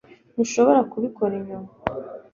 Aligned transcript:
Ntushobora 0.33 0.79
kubikora 0.91 1.35
nyuma 1.45 1.69